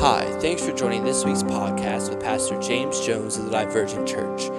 [0.00, 4.50] Hi, thanks for joining this week's podcast with Pastor James Jones of the Divergent Church.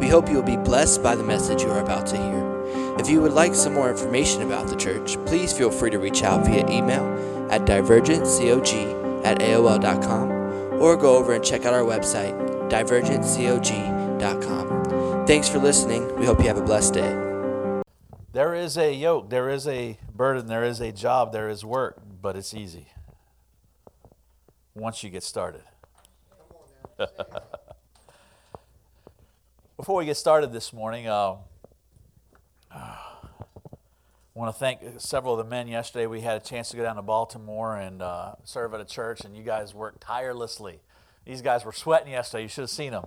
[0.00, 2.96] We hope you will be blessed by the message you are about to hear.
[2.98, 6.22] If you would like some more information about the church, please feel free to reach
[6.22, 7.04] out via email
[7.52, 10.30] at divergentcog at AOL.com
[10.80, 12.32] or go over and check out our website,
[12.70, 15.26] divergentcog.com.
[15.26, 16.18] Thanks for listening.
[16.18, 17.82] We hope you have a blessed day.
[18.32, 22.00] There is a yoke, there is a burden, there is a job, there is work,
[22.22, 22.86] but it's easy
[24.76, 25.62] once you get started.
[29.78, 31.36] Before we get started this morning, uh,
[32.70, 32.98] I
[34.34, 36.06] want to thank several of the men yesterday.
[36.06, 39.22] We had a chance to go down to Baltimore and uh, serve at a church,
[39.22, 40.80] and you guys worked tirelessly.
[41.24, 42.42] These guys were sweating yesterday.
[42.42, 43.06] You should have seen them.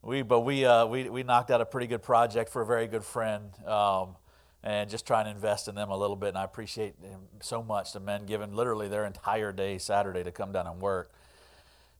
[0.00, 2.86] We, but we, uh, we, we knocked out a pretty good project for a very
[2.86, 3.50] good friend.
[3.66, 4.16] Um,
[4.64, 6.30] and just trying to invest in them a little bit.
[6.30, 6.94] And I appreciate
[7.40, 11.12] so much the men giving literally their entire day Saturday to come down and work.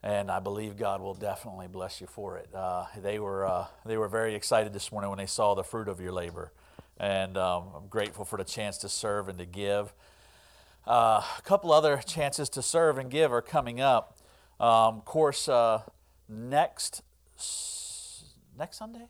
[0.03, 2.49] And I believe God will definitely bless you for it.
[2.55, 5.89] Uh, they were uh, they were very excited this morning when they saw the fruit
[5.89, 6.53] of your labor,
[6.99, 9.95] and um, I'm grateful for the chance to serve and to give.
[10.87, 14.19] Uh, a couple other chances to serve and give are coming up.
[14.61, 15.83] Um, of course, uh,
[16.29, 17.01] next
[18.59, 19.09] next Sunday.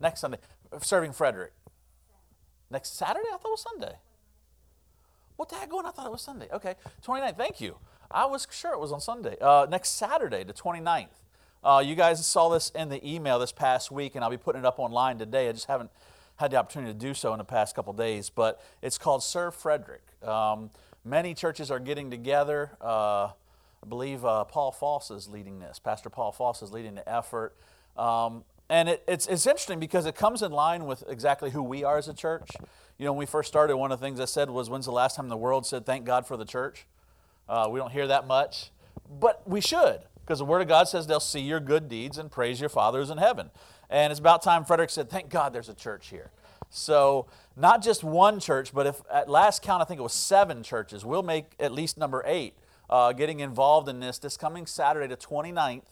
[0.00, 0.38] Next Sunday,
[0.80, 1.52] serving Frederick.
[2.70, 3.26] Next Saturday?
[3.32, 3.96] I thought it was Sunday.
[5.36, 5.86] What the heck going?
[5.86, 6.48] I thought it was Sunday.
[6.52, 7.36] Okay, 29th.
[7.36, 7.76] Thank you.
[8.10, 9.36] I was sure it was on Sunday.
[9.40, 11.06] Uh, next Saturday, the 29th.
[11.62, 14.60] Uh, you guys saw this in the email this past week, and I'll be putting
[14.60, 15.48] it up online today.
[15.48, 15.90] I just haven't
[16.36, 19.54] had the opportunity to do so in the past couple days, but it's called Serve
[19.54, 20.02] Frederick.
[20.26, 20.70] Um,
[21.04, 22.72] many churches are getting together.
[22.80, 23.30] Uh,
[23.82, 25.78] I believe uh, Paul Foss is leading this.
[25.78, 27.54] Pastor Paul Foss is leading the effort.
[27.96, 31.82] Um, and it, it's, it's interesting because it comes in line with exactly who we
[31.82, 32.50] are as a church.
[32.98, 34.92] You know, when we first started, one of the things I said was, When's the
[34.92, 36.86] last time the world said, Thank God for the church?
[37.48, 38.70] Uh, we don't hear that much,
[39.18, 42.30] but we should, because the Word of God says they'll see your good deeds and
[42.30, 43.50] praise your fathers in heaven.
[43.90, 46.30] And it's about time Frederick said, Thank God there's a church here.
[46.68, 50.62] So, not just one church, but if at last count, I think it was seven
[50.62, 52.54] churches, we'll make at least number eight
[52.88, 55.82] uh, getting involved in this this coming Saturday, the 29th.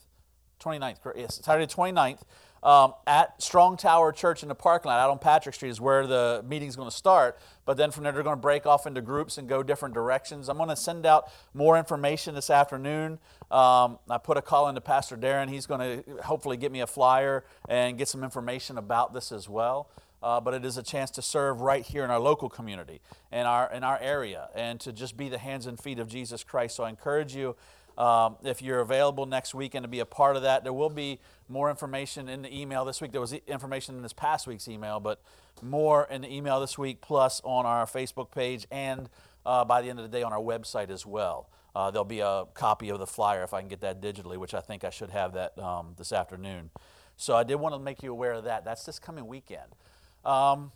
[0.61, 2.23] 29th, yes, Saturday 29th
[2.63, 6.07] um, at Strong Tower Church in the parking lot out on Patrick Street is where
[6.07, 7.39] the meeting's going to start.
[7.65, 10.49] But then from there, they're going to break off into groups and go different directions.
[10.49, 13.19] I'm going to send out more information this afternoon.
[13.51, 15.49] Um, I put a call into Pastor Darren.
[15.49, 19.49] He's going to hopefully get me a flyer and get some information about this as
[19.49, 19.91] well.
[20.21, 23.47] Uh, but it is a chance to serve right here in our local community, in
[23.47, 26.75] our, in our area, and to just be the hands and feet of Jesus Christ.
[26.75, 27.55] So I encourage you
[27.99, 31.19] um, if you're available next weekend to be a part of that, there will be
[31.49, 33.13] more information in the email this week.
[33.13, 35.21] There was information in this past week's email, but
[35.63, 39.09] more in the email this week, plus on our Facebook page and
[39.47, 41.49] uh, by the end of the day on our website as well.
[41.75, 44.55] Uh, there'll be a copy of the flyer if I can get that digitally, which
[44.55, 46.71] I think I should have that um, this afternoon.
[47.17, 48.65] So I did want to make you aware of that.
[48.65, 49.75] That's this coming weekend.
[50.25, 50.73] Um,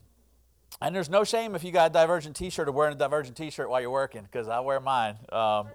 [0.80, 3.68] and there's no shame if you got a Divergent T-shirt or wearing a Divergent T-shirt
[3.68, 5.16] while you're working, because I wear mine.
[5.30, 5.68] Um,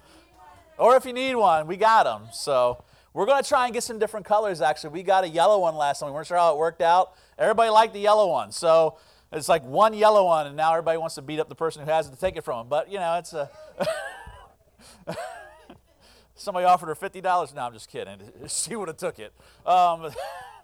[0.78, 2.30] or if you need one, we got them.
[2.34, 2.84] So
[3.18, 4.92] we're going to try and get some different colors, actually.
[4.92, 6.10] We got a yellow one last time.
[6.10, 7.14] We weren't sure how it worked out.
[7.40, 8.52] Everybody liked the yellow one.
[8.52, 9.00] So
[9.34, 11.90] it's like one yellow one, and now everybody wants to beat up the person who
[11.90, 12.68] has it to take it from them.
[12.70, 13.50] But, you know, it's a.
[16.36, 17.56] Somebody offered her $50.
[17.56, 18.20] No, I'm just kidding.
[18.50, 19.34] She would have took it.
[19.66, 20.12] Um,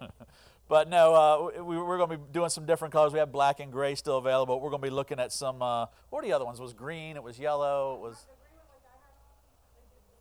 [0.68, 3.12] but no, uh, we, are going to be doing some different colors.
[3.12, 4.60] We have black and gray still available.
[4.60, 6.60] We're going to be looking at some, uh, what are the other ones?
[6.60, 8.28] It was green, it was yellow, it was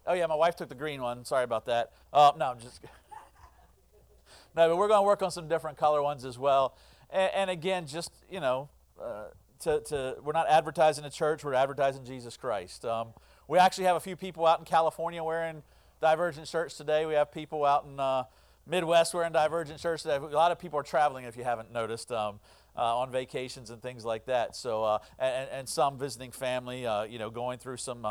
[0.06, 1.24] Oh yeah, my wife took the green one.
[1.24, 1.92] Sorry about that.
[2.12, 2.82] Uh, no, I'm just.
[4.56, 6.76] no, but we're going to work on some different color ones as well.
[7.10, 8.70] And, and again, just you know,
[9.02, 9.26] uh,
[9.62, 11.44] to, to we're not advertising a church.
[11.44, 12.84] We're advertising Jesus Christ.
[12.84, 13.10] Um,
[13.48, 15.64] we actually have a few people out in California wearing
[16.02, 17.06] Divergent shirts today.
[17.06, 18.26] We have people out in uh,
[18.68, 20.18] Midwest wearing Divergent shirts today.
[20.18, 22.12] A lot of people are traveling, if you haven't noticed.
[22.12, 22.40] Um,
[22.76, 24.56] uh, on vacations and things like that.
[24.56, 28.04] So, uh, and, and, some visiting family, uh, you know, going through some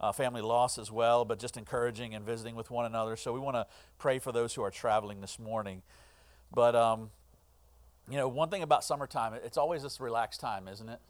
[0.00, 3.16] uh, family loss as well, but just encouraging and visiting with one another.
[3.16, 3.66] So we want to
[3.98, 5.82] pray for those who are traveling this morning.
[6.52, 7.10] But, um,
[8.08, 11.00] you know, one thing about summertime, it's always this relaxed time, isn't it?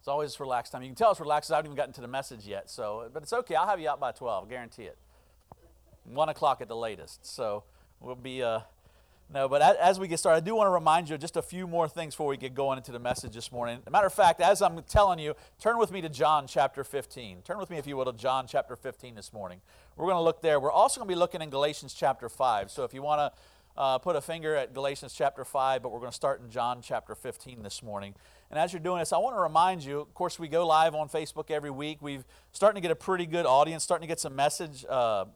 [0.00, 0.82] It's always this relaxed time.
[0.82, 1.50] You can tell it's relaxed.
[1.50, 2.70] I haven't even gotten to the message yet.
[2.70, 3.54] So, but it's okay.
[3.54, 4.48] I'll have you out by 12.
[4.48, 4.98] guarantee it.
[6.04, 7.26] One o'clock at the latest.
[7.26, 7.64] So
[8.00, 8.42] we'll be.
[8.42, 8.60] Uh,
[9.32, 11.42] no, but as we get started, I do want to remind you of just a
[11.42, 13.80] few more things before we get going into the message this morning.
[13.90, 17.42] Matter of fact, as I'm telling you, turn with me to John chapter 15.
[17.42, 19.60] Turn with me, if you will, to John chapter 15 this morning.
[19.96, 20.58] We're going to look there.
[20.58, 22.70] We're also going to be looking in Galatians chapter 5.
[22.70, 23.40] So if you want to
[23.78, 26.80] uh, put a finger at Galatians chapter 5, but we're going to start in John
[26.82, 28.14] chapter 15 this morning.
[28.50, 30.94] And as you're doing this, I want to remind you, of course, we go live
[30.94, 31.98] on Facebook every week.
[32.00, 35.26] We've starting to get a pretty good audience, starting to get some message, uh,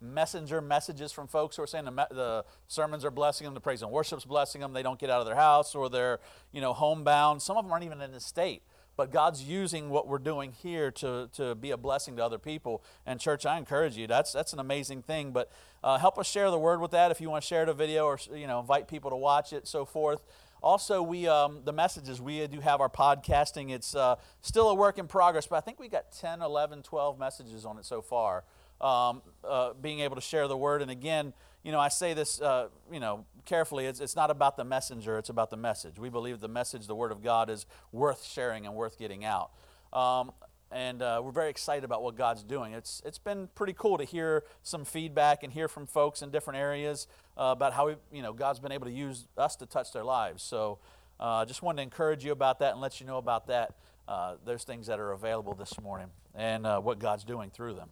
[0.00, 3.82] messenger messages from folks who are saying the, the sermons are blessing them, the praise
[3.82, 4.72] and worship's blessing them.
[4.72, 6.20] They don't get out of their house or they're,
[6.52, 7.42] you know, homebound.
[7.42, 8.62] Some of them aren't even in the state
[8.96, 12.82] but God's using what we're doing here to, to be a blessing to other people.
[13.04, 14.06] And church, I encourage you.
[14.06, 15.32] That's that's an amazing thing.
[15.32, 15.50] But
[15.84, 17.10] uh, help us share the word with that.
[17.10, 19.68] If you want to share the video or you know invite people to watch it,
[19.68, 20.22] so forth.
[20.62, 23.70] Also, we um, the messages we do have our podcasting.
[23.70, 27.18] It's uh, still a work in progress, but I think we got 10, 11, 12
[27.18, 28.44] messages on it so far.
[28.80, 31.32] Um, uh, being able to share the word, and again,
[31.62, 33.86] you know, I say this, uh, you know, carefully.
[33.86, 35.98] It's, it's not about the messenger, it's about the message.
[35.98, 39.50] We believe the message, the Word of God, is worth sharing and worth getting out.
[39.92, 40.32] Um,
[40.70, 42.72] and uh, we're very excited about what God's doing.
[42.72, 46.58] It's, it's been pretty cool to hear some feedback and hear from folks in different
[46.58, 47.06] areas
[47.36, 50.04] uh, about how we, you know, God's been able to use us to touch their
[50.04, 50.42] lives.
[50.42, 50.78] So
[51.18, 53.74] I uh, just wanted to encourage you about that and let you know about that.
[54.06, 57.88] Uh, there's things that are available this morning and uh, what God's doing through them.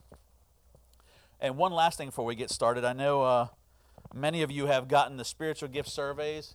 [1.45, 3.49] And one last thing before we get started, I know uh,
[4.15, 6.55] Many of you have gotten the spiritual gift surveys.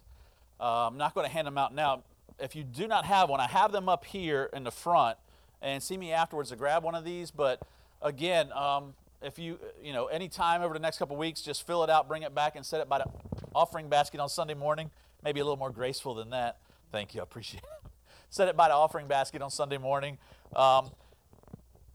[0.62, 2.04] Uh, I'm not going to hand them out now.
[2.40, 5.18] If you do not have one, I have them up here in the front,
[5.62, 7.32] and see me afterwards to grab one of these.
[7.32, 7.62] But
[8.02, 11.84] again, um, if you you know any time over the next couple weeks, just fill
[11.84, 13.06] it out, bring it back, and set it by the
[13.54, 14.90] offering basket on Sunday morning.
[15.22, 16.60] Maybe a little more graceful than that.
[16.94, 17.92] Thank you, I appreciate it.
[18.30, 20.18] set it by the offering basket on Sunday morning.
[20.56, 20.92] Um,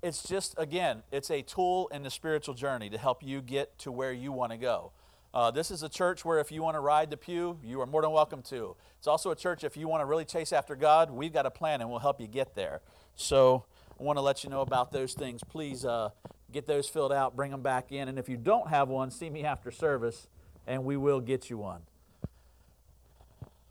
[0.05, 3.91] it's just again, it's a tool in the spiritual journey to help you get to
[3.91, 4.93] where you want to go.
[5.33, 7.87] Uh, this is a church where if you want to ride the pew, you are
[7.87, 8.77] more than welcome to.
[8.99, 11.51] It's also a church if you want to really chase after God, we've got a
[11.51, 12.83] plan and we'll help you get there.
[13.17, 13.65] So
[13.99, 15.43] I want to let you know about those things.
[15.43, 16.11] Please uh,
[16.53, 18.07] get those filled out, bring them back in.
[18.07, 20.29] And if you don't have one, see me after service
[20.67, 21.81] and we will get you one.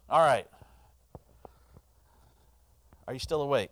[0.09, 0.47] All right.
[3.07, 3.69] Are you still awake?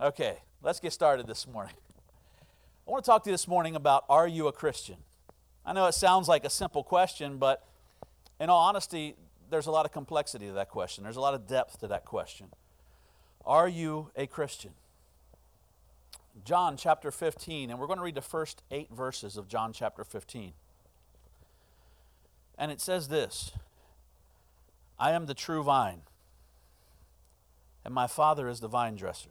[0.00, 1.74] Okay, let's get started this morning.
[2.86, 4.96] I want to talk to you this morning about Are you a Christian?
[5.66, 7.66] I know it sounds like a simple question, but
[8.40, 9.14] in all honesty,
[9.50, 11.04] there's a lot of complexity to that question.
[11.04, 12.48] There's a lot of depth to that question.
[13.44, 14.72] Are you a Christian?
[16.44, 20.04] John chapter 15, and we're going to read the first eight verses of John chapter
[20.04, 20.52] 15.
[22.56, 23.52] And it says this
[24.98, 26.02] I am the true vine,
[27.84, 29.30] and my Father is the vine dresser.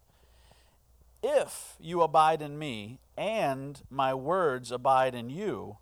[1.23, 5.77] If you abide in me, and my words abide in you,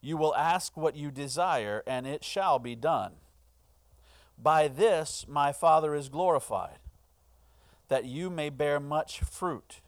[0.00, 3.12] you will ask what you desire, and it shall be done.
[4.36, 6.78] By this my Father is glorified,
[7.88, 9.80] that you may bear much fruit,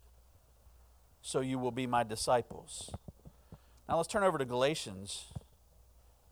[1.23, 2.90] so you will be my disciples.
[3.88, 5.33] Now let's turn over to Galatians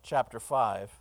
[0.03, 1.00] chapter 5.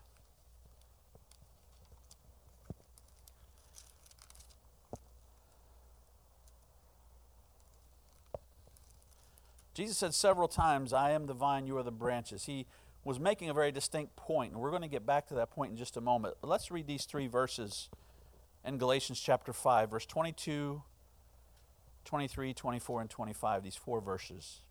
[9.80, 12.44] Jesus said several times, I am the vine, you are the branches.
[12.44, 12.66] He
[13.06, 15.72] was making a very distinct point, and we're going to get back to that point
[15.72, 16.36] in just a moment.
[16.42, 17.88] But let's read these three verses
[18.66, 20.84] in Galatians chapter 5, verse 22,
[22.04, 24.64] 23, 24, and 25, these four verses.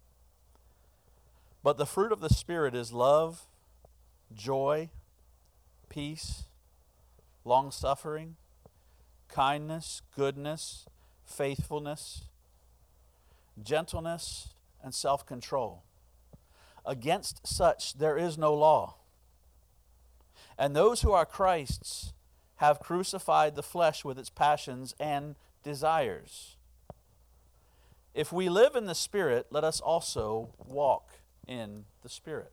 [1.62, 3.46] But the fruit of the Spirit is love,
[4.34, 4.90] joy,
[5.88, 6.44] peace,
[7.46, 8.36] long suffering,
[9.28, 10.84] kindness, goodness,
[11.24, 12.24] faithfulness,
[13.62, 14.50] gentleness,
[14.82, 15.84] and self control.
[16.84, 18.96] Against such there is no law.
[20.58, 22.12] And those who are Christ's
[22.56, 26.56] have crucified the flesh with its passions and desires.
[28.14, 32.52] If we live in the Spirit, let us also walk in the Spirit.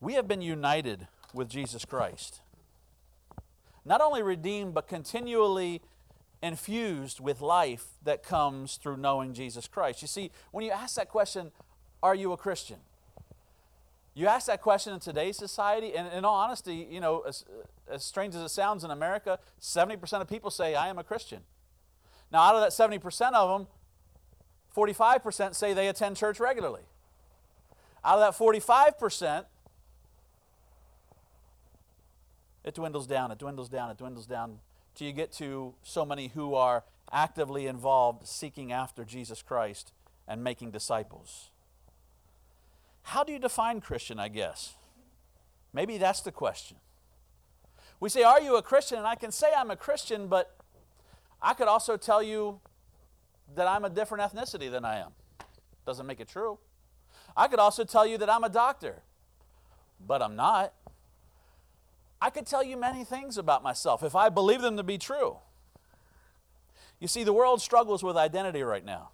[0.00, 2.40] We have been united with Jesus Christ.
[3.84, 5.82] Not only redeemed, but continually
[6.42, 10.02] infused with life that comes through knowing Jesus Christ.
[10.02, 11.50] You see, when you ask that question,
[12.02, 12.76] are you a Christian?
[14.14, 17.44] You ask that question in today's society, and in all honesty, you know, as,
[17.90, 21.42] as strange as it sounds in America, 70% of people say, I am a Christian.
[22.32, 23.68] Now, out of that 70% of them,
[24.76, 26.82] 45% say they attend church regularly.
[28.04, 29.44] Out of that 45%,
[32.64, 34.58] it dwindles down, it dwindles down, it dwindles down
[34.98, 39.92] till you get to so many who are actively involved seeking after Jesus Christ
[40.26, 41.50] and making disciples.
[43.02, 44.74] How do you define Christian, I guess?
[45.72, 46.78] Maybe that's the question.
[48.00, 48.98] We say, Are you a Christian?
[48.98, 50.56] And I can say I'm a Christian, but
[51.40, 52.60] I could also tell you
[53.54, 55.12] that I'm a different ethnicity than I am.
[55.86, 56.58] Doesn't make it true.
[57.36, 59.02] I could also tell you that I'm a doctor,
[60.04, 60.74] but I'm not.
[62.20, 65.38] I could tell you many things about myself if I believe them to be true.
[67.00, 69.10] You see, the world struggles with identity right now.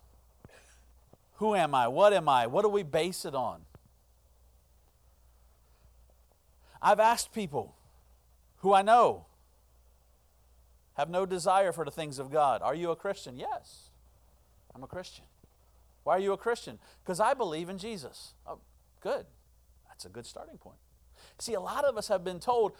[1.34, 1.88] Who am I?
[1.88, 2.46] What am I?
[2.46, 3.62] What do we base it on?
[6.80, 7.74] I've asked people
[8.58, 9.26] who I know
[10.94, 12.62] have no desire for the things of God.
[12.62, 13.36] Are you a Christian?
[13.36, 13.90] Yes,
[14.74, 15.24] I'm a Christian.
[16.04, 16.78] Why are you a Christian?
[17.02, 18.34] Because I believe in Jesus.
[18.46, 18.58] Oh,
[19.00, 19.26] good.
[19.88, 20.76] That's a good starting point.
[21.38, 22.72] See, a lot of us have been told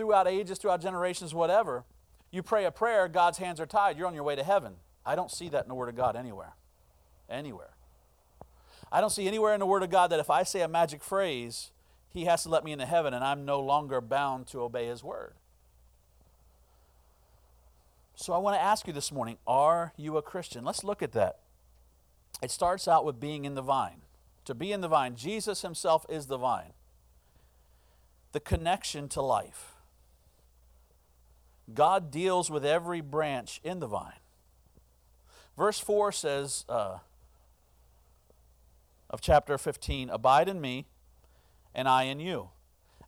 [0.00, 1.84] throughout ages, throughout generations, whatever,
[2.30, 4.76] you pray a prayer, God's hands are tied, you're on your way to heaven.
[5.04, 6.54] I don't see that in the Word of God anywhere.
[7.28, 7.74] Anywhere.
[8.90, 11.04] I don't see anywhere in the Word of God that if I say a magic
[11.04, 11.70] phrase,
[12.08, 15.04] He has to let me into heaven and I'm no longer bound to obey His
[15.04, 15.34] Word.
[18.14, 20.64] So I want to ask you this morning are you a Christian?
[20.64, 21.40] Let's look at that.
[22.42, 24.00] It starts out with being in the vine.
[24.46, 26.72] To be in the vine, Jesus Himself is the vine,
[28.32, 29.69] the connection to life.
[31.74, 34.12] God deals with every branch in the vine.
[35.56, 36.98] Verse 4 says uh,
[39.08, 40.86] of chapter 15 Abide in me,
[41.74, 42.50] and I in you.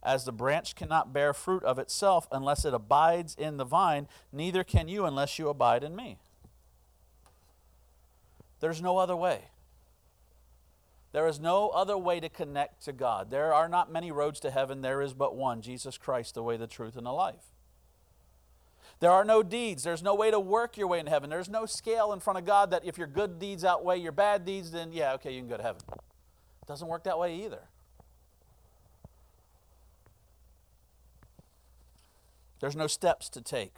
[0.03, 4.65] As the branch cannot bear fruit of itself unless it abides in the vine, neither
[4.65, 6.19] can you unless you abide in me.
[8.59, 9.45] There's no other way.
[11.13, 13.31] There is no other way to connect to God.
[13.31, 14.81] There are not many roads to heaven.
[14.81, 17.52] There is but one Jesus Christ, the way, the truth, and the life.
[19.03, 19.83] There are no deeds.
[19.83, 21.29] There's no way to work your way into heaven.
[21.29, 24.45] There's no scale in front of God that if your good deeds outweigh your bad
[24.45, 25.83] deeds, then yeah, okay, you can go to heaven.
[25.91, 27.63] It doesn't work that way either.
[32.61, 33.75] There's no steps to take.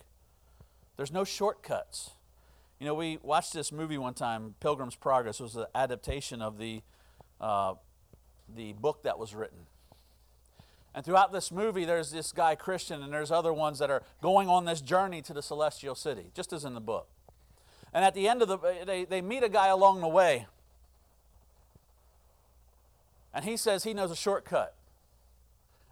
[0.99, 2.11] There's no shortcuts.
[2.79, 5.41] You know, we watched this movie one time, Pilgrim's Progress.
[5.41, 6.83] It was an adaptation of the,
[7.41, 7.77] uh,
[8.55, 9.61] the book that was written.
[10.95, 14.49] And throughout this movie, there's this guy, Christian, and there's other ones that are going
[14.49, 17.09] on this journey to the celestial city, just as in the book.
[17.93, 20.47] And at the end of the, they, they meet a guy along the way.
[23.33, 24.75] And he says he knows a shortcut.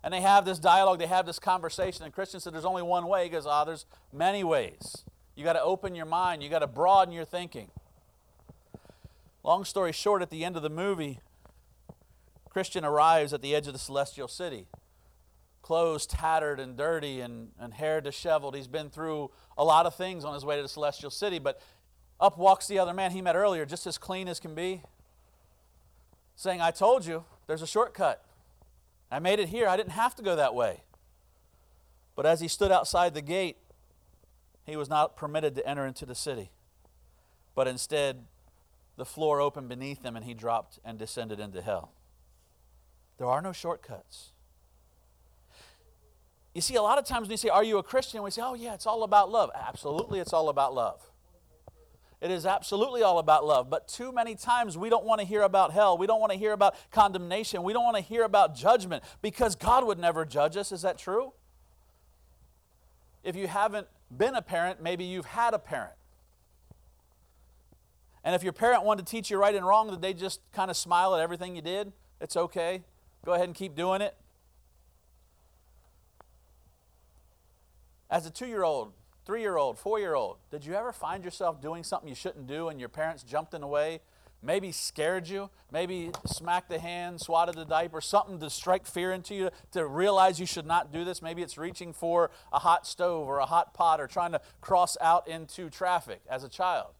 [0.04, 3.06] And they have this dialogue, they have this conversation, and Christian said, There's only one
[3.06, 3.24] way.
[3.24, 5.04] He goes, Ah, oh, there's many ways.
[5.36, 7.70] You got to open your mind, you got to broaden your thinking.
[9.44, 11.20] Long story short, at the end of the movie,
[12.48, 14.66] Christian arrives at the edge of the celestial city.
[15.72, 18.54] Clothes tattered and dirty and, and hair disheveled.
[18.54, 21.62] He's been through a lot of things on his way to the celestial city, but
[22.20, 24.82] up walks the other man he met earlier, just as clean as can be,
[26.36, 28.22] saying, I told you, there's a shortcut.
[29.10, 29.66] I made it here.
[29.66, 30.82] I didn't have to go that way.
[32.16, 33.56] But as he stood outside the gate,
[34.66, 36.50] he was not permitted to enter into the city.
[37.54, 38.26] But instead,
[38.98, 41.92] the floor opened beneath him and he dropped and descended into hell.
[43.16, 44.32] There are no shortcuts.
[46.54, 48.22] You see, a lot of times when you say, Are you a Christian?
[48.22, 49.50] we say, Oh, yeah, it's all about love.
[49.54, 51.00] Absolutely, it's all about love.
[52.20, 53.68] It is absolutely all about love.
[53.68, 55.98] But too many times we don't want to hear about hell.
[55.98, 57.64] We don't want to hear about condemnation.
[57.64, 60.70] We don't want to hear about judgment because God would never judge us.
[60.70, 61.32] Is that true?
[63.24, 65.94] If you haven't been a parent, maybe you've had a parent.
[68.22, 70.70] And if your parent wanted to teach you right and wrong, did they just kind
[70.70, 71.92] of smile at everything you did?
[72.20, 72.82] It's okay.
[73.24, 74.14] Go ahead and keep doing it.
[78.12, 78.92] As a two year old,
[79.24, 82.46] three year old, four year old, did you ever find yourself doing something you shouldn't
[82.46, 84.02] do and your parents jumped in the way?
[84.42, 89.34] Maybe scared you, maybe smacked the hand, swatted the diaper, something to strike fear into
[89.34, 91.22] you to realize you should not do this.
[91.22, 94.98] Maybe it's reaching for a hot stove or a hot pot or trying to cross
[95.00, 96.92] out into traffic as a child.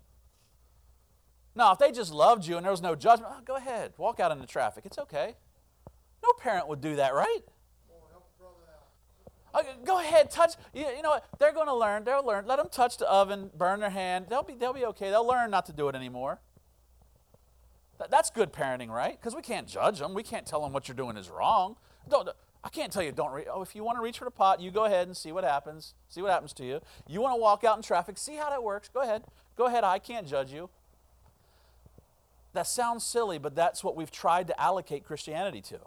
[1.55, 4.19] Now, if they just loved you and there was no judgment, oh, go ahead, walk
[4.19, 4.87] out into traffic.
[4.87, 5.35] It's okay.
[6.23, 7.43] No parent would do that, right?
[9.85, 10.55] Go ahead, touch.
[10.73, 11.27] You, you know what?
[11.39, 12.05] They're going to learn.
[12.05, 12.47] They'll learn.
[12.47, 14.27] Let them touch the oven, burn their hand.
[14.29, 15.11] They'll be, they'll be okay.
[15.11, 16.41] They'll learn not to do it anymore.
[17.99, 19.19] That, that's good parenting, right?
[19.21, 20.15] Because we can't judge them.
[20.15, 21.77] We can't tell them what you're doing is wrong.
[22.09, 22.29] Don't,
[22.65, 23.47] I can't tell you don't reach.
[23.53, 25.45] Oh, if you want to reach for the pot, you go ahead and see what
[25.45, 25.95] happens.
[26.09, 26.81] See what happens to you.
[27.07, 28.89] You want to walk out in traffic, see how that works.
[28.89, 29.25] Go ahead.
[29.57, 29.85] Go ahead.
[29.85, 30.71] I can't judge you.
[32.55, 35.81] That sounds silly, but that's what we've tried to allocate Christianity to.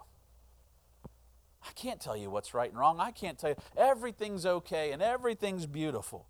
[1.67, 3.00] I can't tell you what's right and wrong.
[3.00, 6.25] I can't tell you everything's okay and everything's beautiful.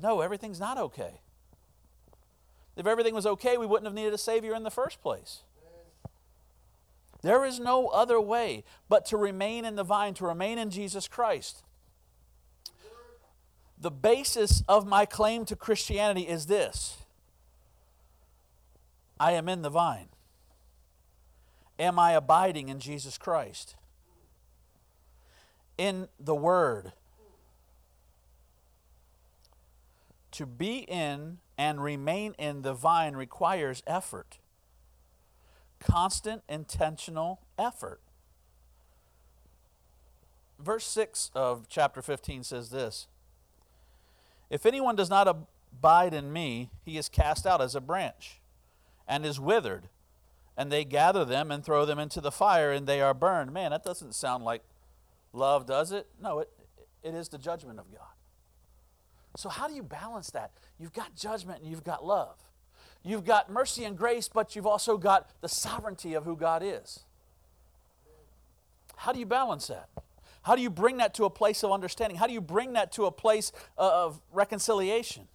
[0.00, 1.20] No, everything's not okay.
[2.76, 5.42] If everything was okay, we wouldn't have needed a Savior in the first place.
[7.22, 11.08] There is no other way but to remain in the vine, to remain in Jesus
[11.08, 11.64] Christ.
[13.80, 16.98] The basis of my claim to Christianity is this
[19.18, 20.08] I am in the vine.
[21.78, 23.76] Am I abiding in Jesus Christ?
[25.78, 26.92] In the Word.
[30.32, 34.38] To be in and remain in the vine requires effort,
[35.80, 38.00] constant, intentional effort.
[40.58, 43.06] Verse 6 of chapter 15 says this
[44.50, 48.40] If anyone does not abide in me, he is cast out as a branch
[49.06, 49.88] and is withered,
[50.56, 53.52] and they gather them and throw them into the fire, and they are burned.
[53.52, 54.62] Man, that doesn't sound like
[55.32, 56.06] love, does it?
[56.20, 56.50] No, it,
[57.02, 58.08] it is the judgment of God.
[59.36, 60.52] So, how do you balance that?
[60.78, 62.36] You've got judgment and you've got love.
[63.04, 67.04] You've got mercy and grace, but you've also got the sovereignty of who God is.
[68.96, 69.88] How do you balance that?
[70.42, 72.16] How do you bring that to a place of understanding?
[72.16, 75.28] How do you bring that to a place of reconciliation?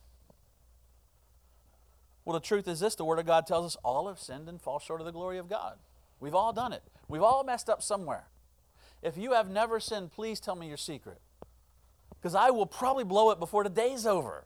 [2.25, 4.61] Well, the truth is this the Word of God tells us all have sinned and
[4.61, 5.77] fall short of the glory of God.
[6.19, 8.25] We've all done it, we've all messed up somewhere.
[9.03, 11.19] If you have never sinned, please tell me your secret.
[12.11, 14.45] Because I will probably blow it before the day's over,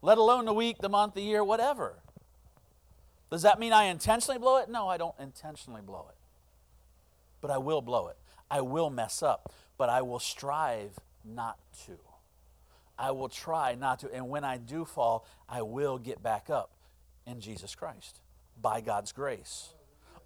[0.00, 1.96] let alone the week, the month, the year, whatever.
[3.30, 4.70] Does that mean I intentionally blow it?
[4.70, 6.16] No, I don't intentionally blow it.
[7.42, 8.16] But I will blow it.
[8.50, 11.98] I will mess up, but I will strive not to.
[12.98, 14.12] I will try not to.
[14.12, 16.70] And when I do fall, I will get back up
[17.26, 18.20] in Jesus Christ
[18.60, 19.74] by God's grace,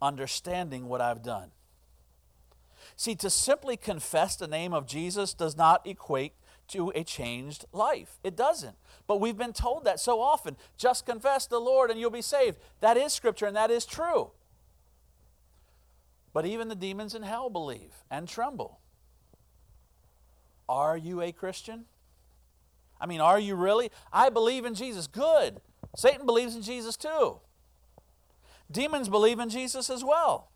[0.01, 1.51] understanding what I've done.
[2.99, 6.33] See, to simply confess the name of Jesus does not equate
[6.67, 8.19] to a changed life.
[8.25, 8.75] It doesn't.
[9.07, 10.57] But we've been told that so often.
[10.77, 12.59] Just confess the Lord and you'll be saved.
[12.81, 14.33] That is scripture and that is true.
[16.33, 18.81] But even the demons in hell believe and tremble.
[20.69, 21.85] Are you a Christian?
[23.01, 23.93] I mean, are you really?
[24.13, 25.07] I believe in Jesus.
[25.07, 25.61] Good.
[25.97, 27.39] Satan believes in Jesus too.
[28.69, 30.51] Demons believe in Jesus as well.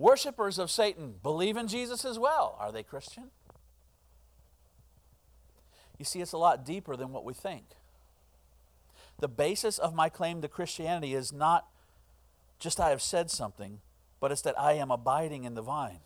[0.00, 2.56] Worshippers of Satan believe in Jesus as well.
[2.58, 3.24] Are they Christian?
[5.98, 7.64] You see, it's a lot deeper than what we think.
[9.18, 11.68] The basis of my claim to Christianity is not
[12.58, 13.80] just I have said something,
[14.20, 16.00] but it's that I am abiding in the vine,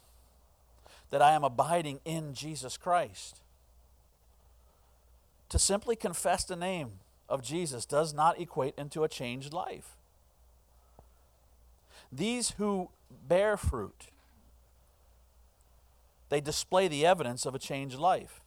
[1.10, 3.42] that I am abiding in Jesus Christ.
[5.50, 6.94] To simply confess the name
[7.28, 9.96] of Jesus does not equate into a changed life.
[12.10, 12.90] These who
[13.28, 14.06] bear fruit,
[16.28, 18.40] they display the evidence of a changed life.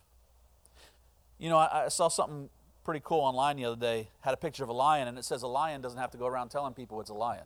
[1.38, 2.50] You know, I, I, saw something
[2.84, 4.10] pretty cool online the other day.
[4.22, 6.26] Had a picture of a lion, and it says a lion doesn't have to go
[6.26, 7.46] around telling people it's a lion.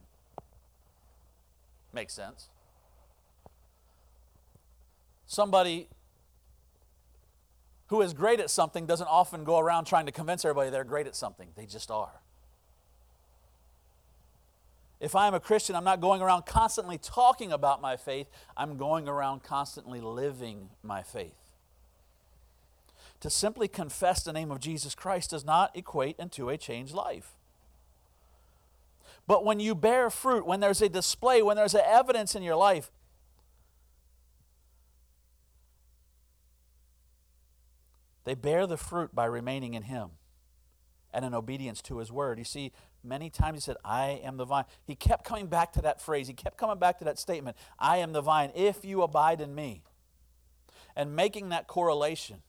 [1.94, 2.50] Makes sense.
[5.26, 5.90] Somebody
[7.88, 11.08] who is great at something doesn't often go around trying to convince everybody they're great
[11.08, 11.50] at something.
[11.56, 12.21] They just are.
[15.02, 19.10] If I'm a Christian, I'm not going around constantly talking about my faith, I'm going
[19.10, 21.34] around constantly living my faith.
[23.20, 27.34] To simply confess the name of Jesus Christ does not equate into a changed life.
[29.28, 32.92] But when you bear fruit, when there's a display, when there's evidence in your life,
[38.24, 40.12] They bear the fruit by remaining in Him
[41.14, 42.38] and in obedience to His word.
[42.38, 42.72] You see,
[43.04, 44.66] many times He said, I am the vine.
[44.84, 46.28] He kept coming back to that phrase.
[46.28, 49.56] He kept coming back to that statement, I am the vine, if you abide in
[49.56, 49.84] me.
[50.96, 52.42] And making that correlation.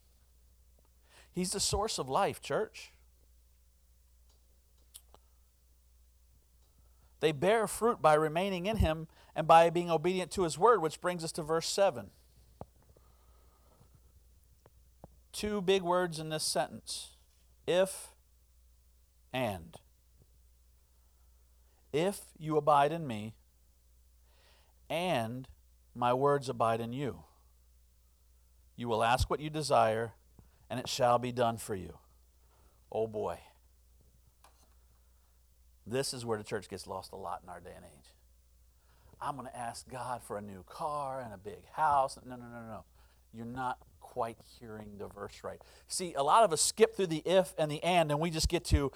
[1.31, 2.93] He's the source of life, church.
[7.21, 11.01] They bear fruit by remaining in Him and by being obedient to His word, which
[11.01, 12.11] brings us to verse 7
[15.33, 17.17] two big words in this sentence
[17.67, 18.12] if
[19.33, 19.77] and.
[21.93, 23.35] If you abide in me
[24.89, 25.49] and
[25.95, 27.25] my words abide in you.
[28.77, 30.13] You will ask what you desire,
[30.69, 31.99] and it shall be done for you.
[32.91, 33.39] Oh boy.
[35.87, 38.13] This is where the church gets lost a lot in our day and age.
[39.21, 42.19] I'm going to ask God for a new car and a big house.
[42.25, 42.85] No, no, no, no.
[43.33, 45.61] You're not quite hearing the verse right.
[45.89, 48.49] See, a lot of us skip through the if and the and, and we just
[48.49, 48.93] get to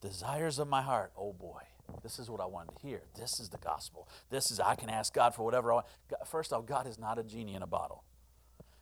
[0.00, 1.12] desires of my heart.
[1.16, 1.62] Oh boy,
[2.02, 3.02] this is what I wanted to hear.
[3.18, 4.08] This is the gospel.
[4.30, 5.86] This is, I can ask God for whatever I want.
[6.26, 8.04] First off, God is not a genie in a bottle.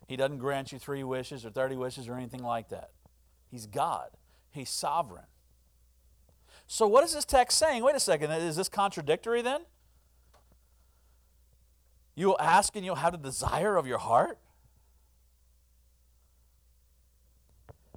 [0.07, 2.91] He doesn't grant you three wishes or 30 wishes or anything like that.
[3.49, 4.09] He's God,
[4.49, 5.25] He's sovereign.
[6.65, 7.83] So, what is this text saying?
[7.83, 9.61] Wait a second, is this contradictory then?
[12.15, 14.39] You will ask and you'll have the desire of your heart?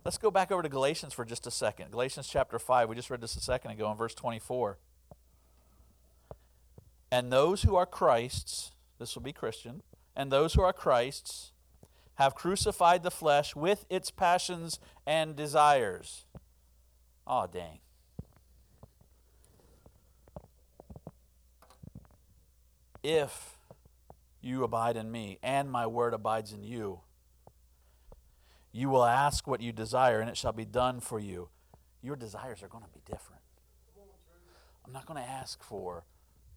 [0.05, 1.91] Let's go back over to Galatians for just a second.
[1.91, 4.79] Galatians chapter 5, we just read this a second ago in verse 24.
[7.13, 9.83] And those who are Christ's, this will be Christian,
[10.17, 11.53] and those who are Christ's
[12.15, 16.25] have crucified the flesh with its passions and desires.
[17.27, 17.81] Oh, dang.
[23.03, 23.59] If
[24.41, 27.01] you abide in me and my word abides in you,
[28.73, 31.49] you will ask what you desire, and it shall be done for you.
[32.03, 33.43] Your desires are going to be different.
[34.87, 36.05] I'm not going to ask for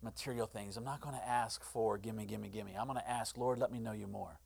[0.02, 0.78] material things.
[0.78, 2.76] I'm not going to ask for gimme, gimme, gimme.
[2.80, 4.39] I'm going to ask, Lord, let me know you more.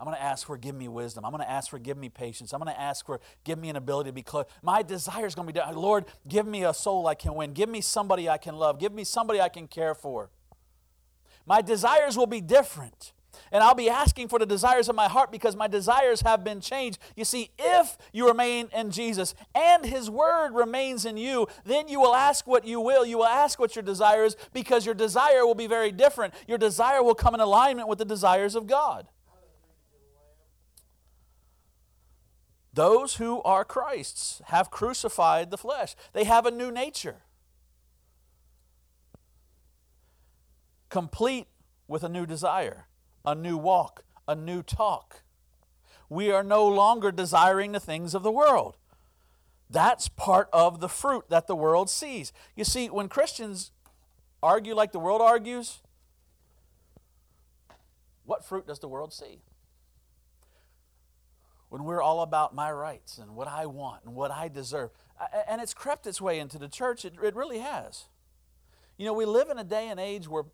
[0.00, 1.26] I'm going to ask for give me wisdom.
[1.26, 2.54] I'm going to ask for give me patience.
[2.54, 4.46] I'm going to ask for give me an ability to be close.
[4.62, 5.74] My desire is going to be, done.
[5.74, 7.52] Lord, give me a soul I can win.
[7.52, 8.78] Give me somebody I can love.
[8.78, 10.30] Give me somebody I can care for.
[11.44, 13.12] My desires will be different.
[13.52, 16.60] And I'll be asking for the desires of my heart because my desires have been
[16.60, 16.98] changed.
[17.16, 22.00] You see, if you remain in Jesus and His Word remains in you, then you
[22.00, 23.04] will ask what you will.
[23.04, 26.34] You will ask what your desire is because your desire will be very different.
[26.46, 29.08] Your desire will come in alignment with the desires of God.
[32.72, 37.22] Those who are Christ's have crucified the flesh, they have a new nature.
[40.88, 41.46] Complete
[41.88, 42.86] with a new desire
[43.24, 45.22] a new walk, a new talk.
[46.08, 48.76] We are no longer desiring the things of the world.
[49.68, 52.32] That's part of the fruit that the world sees.
[52.56, 53.70] You see, when Christians
[54.42, 55.80] argue like the world argues,
[58.24, 59.40] what fruit does the world see?
[61.68, 64.90] When we're all about my rights and what I want and what I deserve.
[65.48, 68.06] And it's crept its way into the church, it, really has.
[68.96, 70.44] You know, we live in a day and age where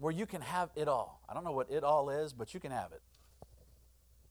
[0.00, 1.20] where you can have it all.
[1.28, 3.02] I don't know what it all is, but you can have it.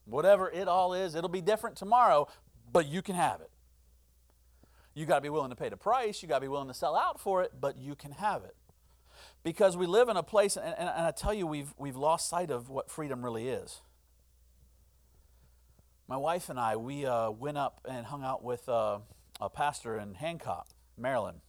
[0.06, 2.28] Whatever it all is, it'll be different tomorrow,
[2.72, 3.52] but you can have it.
[4.96, 6.74] You got to be willing to pay the price, you got to be willing to
[6.74, 8.56] sell out for it, but you can have it.
[9.44, 12.28] Because we live in a place, and, and, and I tell you, we've, we've lost
[12.28, 13.82] sight of what freedom really is.
[16.08, 19.00] My wife and I, we uh, went up and hung out with uh,
[19.40, 21.42] a pastor in Hancock, Maryland.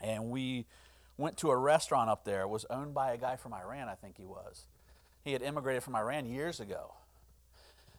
[0.00, 0.66] And we
[1.18, 2.46] went to a restaurant up there.
[2.46, 4.66] Was owned by a guy from Iran, I think he was.
[5.24, 6.94] He had immigrated from Iran years ago.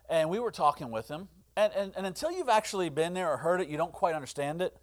[0.10, 1.28] And we were talking with him.
[1.56, 4.62] And, and, and until you've actually been there or heard it, you don't quite understand
[4.62, 4.78] it.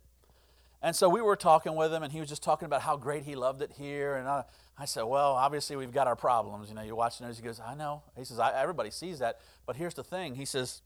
[0.83, 3.23] And so we were talking with him, and he was just talking about how great
[3.23, 4.17] he loved it here.
[4.17, 4.45] And I,
[4.77, 6.69] I said, Well, obviously, we've got our problems.
[6.69, 7.39] You know, you watch the news.
[7.39, 8.03] He goes, I know.
[8.19, 9.41] He says, Everybody sees that.
[9.65, 10.35] But here's the thing.
[10.35, 10.83] He says,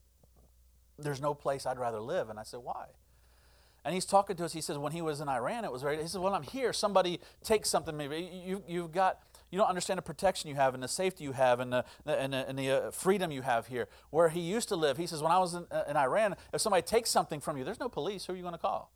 [0.98, 2.30] There's no place I'd rather live.
[2.30, 2.84] And I said, Why?
[3.88, 4.52] And he's talking to us.
[4.52, 6.74] He says, when he was in Iran, it was very, he says, when I'm here,
[6.74, 10.82] somebody takes something, maybe you, you've got, you don't understand the protection you have and
[10.82, 13.88] the safety you have and the, and the, and the uh, freedom you have here.
[14.10, 16.60] Where he used to live, he says, when I was in, uh, in Iran, if
[16.60, 18.26] somebody takes something from you, there's no police.
[18.26, 18.92] Who are you going to call?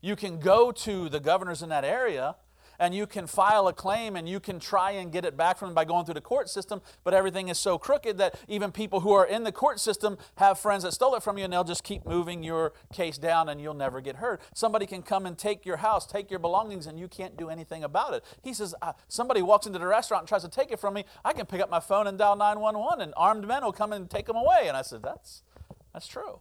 [0.00, 2.36] You can go to the governors in that area
[2.78, 5.68] and you can file a claim and you can try and get it back from
[5.68, 9.00] them by going through the court system, but everything is so crooked that even people
[9.00, 11.64] who are in the court system have friends that stole it from you and they'll
[11.64, 14.40] just keep moving your case down and you'll never get heard.
[14.54, 17.84] Somebody can come and take your house, take your belongings, and you can't do anything
[17.84, 18.24] about it.
[18.42, 18.74] He says,
[19.08, 21.60] Somebody walks into the restaurant and tries to take it from me, I can pick
[21.60, 24.64] up my phone and dial 911 and armed men will come and take them away.
[24.68, 25.42] And I said, That's,
[25.92, 26.40] that's true.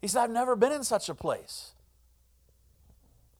[0.00, 1.72] He said, I've never been in such a place.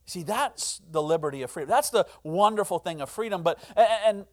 [0.04, 1.68] See, that's the liberty of freedom.
[1.68, 3.42] That's the wonderful thing of freedom.
[3.42, 4.26] But and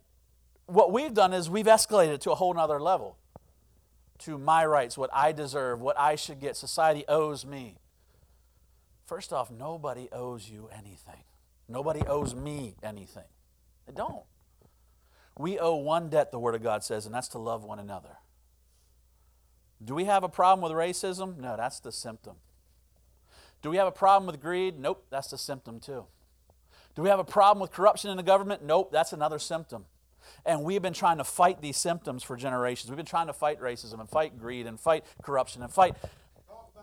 [0.66, 3.18] what we've done is we've escalated to a whole nother level.
[4.20, 6.58] To my rights, what I deserve, what I should get.
[6.58, 7.78] Society owes me.
[9.06, 11.24] First off, nobody owes you anything.
[11.68, 13.24] Nobody owes me anything.
[13.88, 14.24] They don't.
[15.38, 18.18] We owe one debt, the Word of God says, and that's to love one another.
[19.84, 21.38] Do we have a problem with racism?
[21.38, 22.36] No, that's the symptom.
[23.62, 24.80] Do we have a problem with greed?
[24.80, 26.06] Nope, that's the symptom too.
[26.96, 28.64] Do we have a problem with corruption in the government?
[28.64, 29.86] Nope, that's another symptom.
[30.46, 32.90] And we've been trying to fight these symptoms for generations.
[32.90, 35.96] We've been trying to fight racism and fight greed and fight corruption and fight.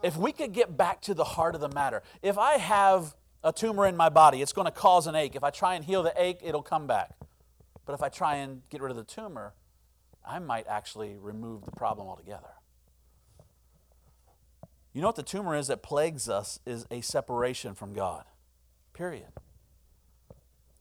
[0.03, 3.53] If we could get back to the heart of the matter, if I have a
[3.53, 5.37] tumor in my body, it's going to cause an ache.
[5.37, 7.15] If I try and heal the ache, it'll come back.
[7.85, 9.55] But if I try and get rid of the tumor,
[10.27, 12.51] I might actually remove the problem altogether.
[14.97, 18.25] You know what the tumor is that plagues us is a separation from God.
[18.95, 19.29] Period.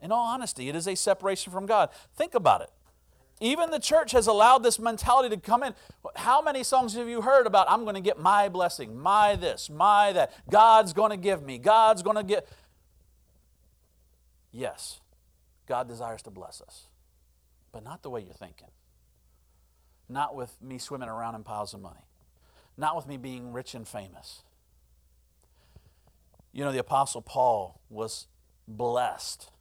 [0.02, 1.90] In all honesty, it is a separation from God.
[2.16, 2.70] Think about it.
[3.42, 5.76] Even the church has allowed this mentality to come in.
[6.16, 9.70] How many songs have you heard about, I'm going to get my blessing, my this,
[9.70, 10.32] my that?
[10.50, 12.48] God's going to give me, God's going to get.
[14.54, 15.02] Yes,
[15.68, 16.88] God desires to bless us,
[17.74, 18.70] but not the way you're thinking.
[20.08, 22.06] Not with me swimming around in piles of money,
[22.78, 24.44] not with me being rich and famous.
[26.52, 28.28] You know, the Apostle Paul was
[28.68, 29.52] blessed.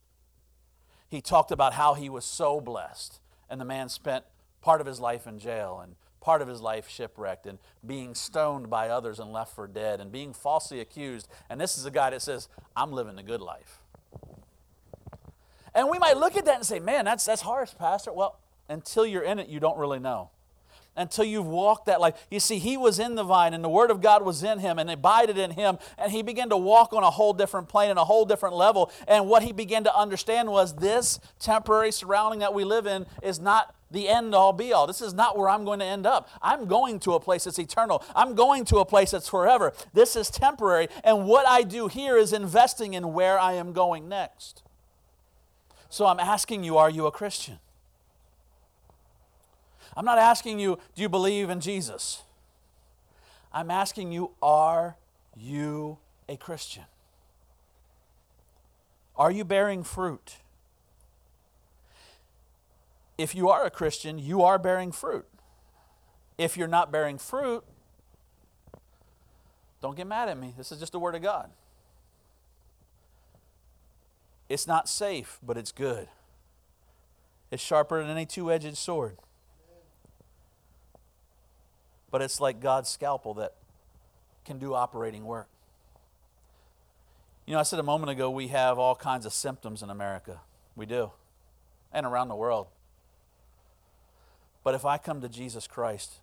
[1.08, 4.24] He talked about how he was so blessed and the man spent
[4.60, 8.70] part of his life in jail and part of his life shipwrecked and being stoned
[8.70, 11.28] by others and left for dead and being falsely accused.
[11.50, 13.80] And this is a guy that says, I'm living the good life.
[15.74, 18.12] And we might look at that and say, man, that's, that's harsh, Pastor.
[18.12, 20.30] Well, until you're in it, you don't really know
[20.96, 22.26] until you've walked that life.
[22.30, 24.78] You see, he was in the vine, and the Word of God was in him,
[24.78, 27.98] and abided in him, and he began to walk on a whole different plane and
[27.98, 28.90] a whole different level.
[29.08, 33.40] And what he began to understand was this temporary surrounding that we live in is
[33.40, 34.86] not the end all be all.
[34.86, 36.28] This is not where I'm going to end up.
[36.42, 38.02] I'm going to a place that's eternal.
[38.14, 39.72] I'm going to a place that's forever.
[39.92, 44.08] This is temporary, and what I do here is investing in where I am going
[44.08, 44.62] next.
[45.88, 47.60] So I'm asking you, are you a Christian?
[49.96, 52.22] I'm not asking you, do you believe in Jesus?
[53.52, 54.96] I'm asking you, are
[55.36, 56.84] you a Christian?
[59.16, 60.36] Are you bearing fruit?
[63.16, 65.26] If you are a Christian, you are bearing fruit.
[66.36, 67.62] If you're not bearing fruit,
[69.80, 70.52] don't get mad at me.
[70.56, 71.50] This is just the Word of God.
[74.48, 76.08] It's not safe, but it's good.
[77.52, 79.18] It's sharper than any two edged sword
[82.14, 83.54] but it's like God's scalpel that
[84.44, 85.48] can do operating work.
[87.44, 90.38] You know, I said a moment ago we have all kinds of symptoms in America.
[90.76, 91.10] We do,
[91.92, 92.68] and around the world.
[94.62, 96.20] But if I come to Jesus Christ,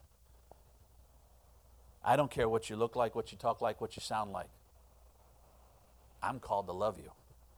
[2.06, 4.48] I don't care what you look like, what you talk like, what you sound like.
[6.24, 7.12] I'm called to love you,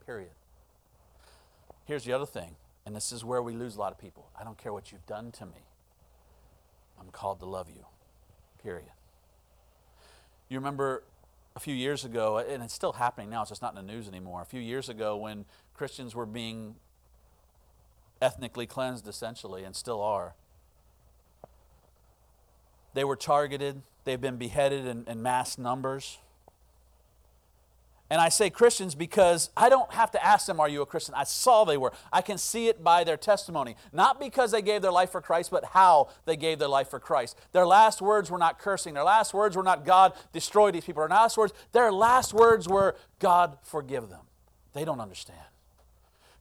[0.08, 0.32] period.
[1.86, 4.32] Here's the other thing, and this is where we lose a lot of people.
[4.36, 5.68] I don't care what you've done to me.
[7.00, 7.86] I'm called to love you
[8.64, 8.90] period.
[10.50, 11.04] You remember
[11.56, 14.08] a few years ago, and it's still happening now, it's just not in the news
[14.08, 14.42] anymore.
[14.42, 16.76] A few years ago, when Christians were being
[18.22, 20.34] ethnically cleansed, essentially, and still are,
[22.94, 26.20] they were targeted, they've been beheaded in, in mass numbers.
[28.14, 31.16] And I say Christians because I don't have to ask them, Are you a Christian?
[31.18, 31.92] I saw they were.
[32.12, 33.76] I can see it by their testimony.
[33.92, 37.00] Not because they gave their life for Christ, but how they gave their life for
[37.00, 37.36] Christ.
[37.54, 38.94] Their last words were not cursing.
[38.94, 41.02] Their last words were not, God, destroy these people.
[41.02, 44.22] Their last words, their last words were, God, forgive them.
[44.74, 45.40] They don't understand.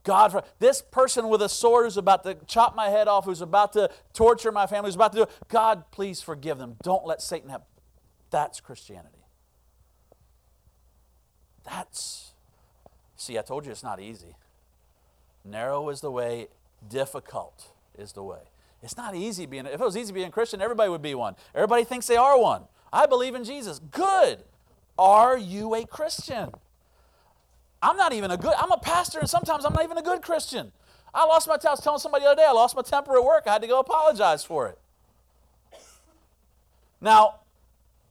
[0.05, 3.73] God, this person with a sword who's about to chop my head off, who's about
[3.73, 6.77] to torture my family, who's about to do, it, God, please forgive them.
[6.83, 7.63] Don't let Satan have.
[8.31, 9.22] That's Christianity.
[11.65, 12.33] That's,
[13.17, 14.37] see, I told you it's not easy.
[15.45, 16.49] Narrow is the way,
[16.89, 18.41] difficult is the way.
[18.83, 21.37] It's not easy being, if it was easy being Christian, everybody would be one.
[21.55, 22.65] Everybody thinks they are one.
[22.93, 23.79] I believe in Jesus.
[23.79, 24.43] Good.
[24.99, 26.51] Are you a Christian?
[27.81, 30.23] I'm not even a good, I'm a pastor, and sometimes I'm not even a good
[30.23, 30.73] Christian.
[31.15, 33.25] I lost my, I was telling somebody the other day, I lost my temper at
[33.25, 33.45] work.
[33.47, 34.79] I had to go apologize for it.
[37.01, 37.41] Now,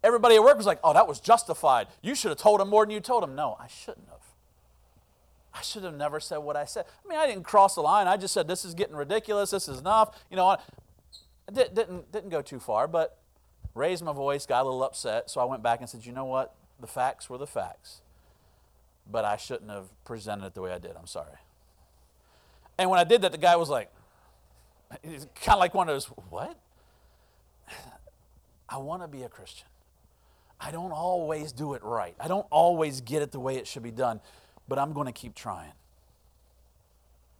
[0.03, 1.87] Everybody at work was like, oh, that was justified.
[2.01, 3.35] You should have told him more than you told him.
[3.35, 4.21] No, I shouldn't have.
[5.53, 6.85] I should have never said what I said.
[7.05, 8.07] I mean, I didn't cross the line.
[8.07, 9.51] I just said, this is getting ridiculous.
[9.51, 10.17] This is enough.
[10.29, 10.57] You know, I
[11.51, 13.17] didn't, didn't go too far, but
[13.75, 15.29] raised my voice, got a little upset.
[15.29, 16.55] So I went back and said, you know what?
[16.79, 18.01] The facts were the facts.
[19.09, 20.91] But I shouldn't have presented it the way I did.
[20.97, 21.37] I'm sorry.
[22.77, 23.91] And when I did that, the guy was like,
[25.03, 26.57] kind of like one of those, what?
[28.69, 29.67] I want to be a Christian.
[30.63, 32.15] I don't always do it right.
[32.19, 34.21] I don't always get it the way it should be done,
[34.67, 35.71] but I'm going to keep trying.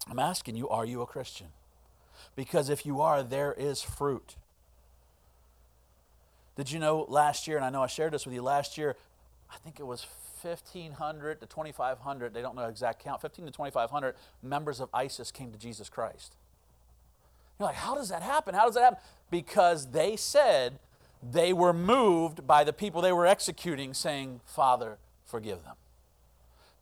[0.10, 1.48] I'm asking you, are you a Christian?
[2.36, 4.36] Because if you are, there is fruit.
[6.56, 8.96] Did you know last year, and I know I shared this with you last year,
[9.54, 10.08] I think it was
[10.42, 15.52] 1,500 to 2,500, they don't know exact count, 15 to 2,500 members of ISIS came
[15.52, 16.36] to Jesus Christ.
[17.60, 18.56] You're like, how does that happen?
[18.56, 19.00] How does that happen?
[19.30, 20.80] Because they said
[21.24, 25.76] they were moved by the people they were executing, saying, Father, forgive them.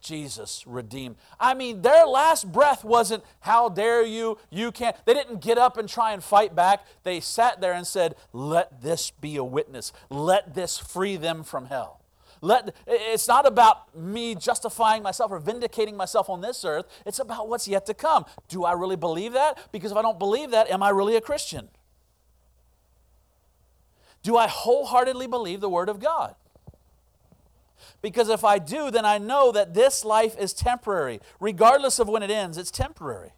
[0.02, 1.18] Jesus redeemed.
[1.40, 4.38] I mean, their last breath wasn't, How dare you?
[4.50, 4.96] You can't.
[5.06, 6.86] They didn't get up and try and fight back.
[7.04, 9.92] They sat there and said, Let this be a witness.
[10.10, 12.02] Let this free them from hell.
[12.42, 16.86] Let, it's not about me justifying myself or vindicating myself on this earth.
[17.06, 18.24] It's about what's yet to come.
[18.48, 19.72] Do I really believe that?
[19.74, 21.68] Because if I don't believe that, am I really a Christian?
[24.24, 26.36] Do I wholeheartedly believe the Word of God?
[28.02, 31.20] Because if I do, then I know that this life is temporary.
[31.40, 33.32] Regardless of when it ends, it's temporary.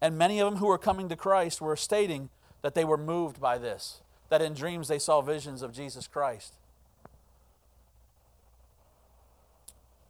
[0.00, 2.28] And many of them who were coming to Christ were stating
[2.62, 6.54] that they were moved by this, that in dreams they saw visions of Jesus Christ.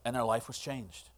[0.05, 1.11] And their life was changed.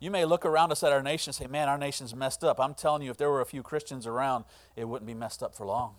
[0.00, 2.60] You may look around us at our nation and say, man, our nation's messed up.
[2.60, 4.44] I'm telling you, if there were a few Christians around,
[4.76, 5.94] it wouldn't be messed up for long.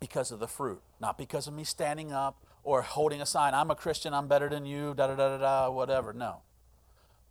[0.00, 3.70] Because of the fruit, not because of me standing up or holding a sign, I'm
[3.70, 6.12] a Christian, I'm better than you, da da da da da, whatever.
[6.12, 6.42] No.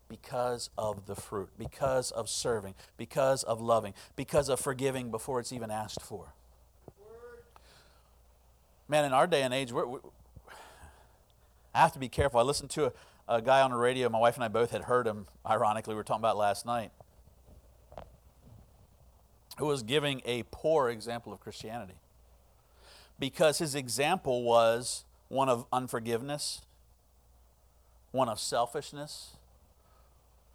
[0.07, 5.51] Because of the fruit, because of serving, because of loving, because of forgiving before it's
[5.51, 6.33] even asked for.
[8.87, 9.99] Man, in our day and age, we're, we,
[11.75, 12.39] I have to be careful.
[12.39, 12.91] I listened to a,
[13.29, 14.09] a guy on the radio.
[14.09, 16.91] My wife and I both had heard him, ironically, we were talking about last night,
[19.59, 21.93] who was giving a poor example of Christianity.
[23.19, 26.61] Because his example was one of unforgiveness,
[28.11, 29.37] one of selfishness,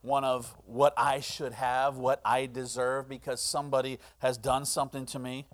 [0.03, 5.19] one of what I should have, what I deserve because somebody has done something to
[5.19, 5.47] me.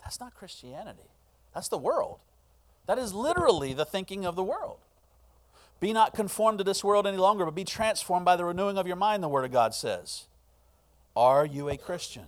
[0.00, 1.10] That's not Christianity.
[1.54, 2.18] That's the world.
[2.86, 4.78] That is literally the thinking of the world.
[5.80, 8.86] Be not conformed to this world any longer, but be transformed by the renewing of
[8.86, 10.26] your mind, the Word of God says.
[11.14, 12.26] Are you a Christian?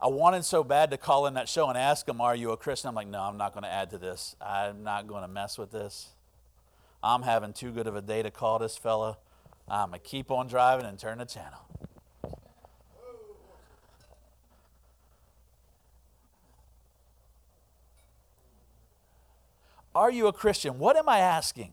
[0.00, 2.56] I wanted so bad to call in that show and ask them, Are you a
[2.56, 2.88] Christian?
[2.88, 4.36] I'm like, No, I'm not going to add to this.
[4.40, 6.10] I'm not going to mess with this.
[7.02, 9.18] I'm having too good of a day to call this fella.
[9.68, 11.60] I'm going to keep on driving and turn the channel.
[19.94, 20.78] Are you a Christian?
[20.78, 21.72] What am I asking?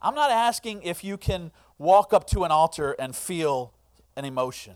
[0.00, 3.72] I'm not asking if you can walk up to an altar and feel
[4.16, 4.74] an emotion.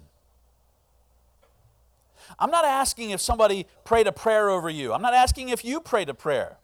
[2.38, 4.92] I'm not asking if somebody prayed a prayer over you.
[4.92, 6.56] I'm not asking if you prayed a prayer.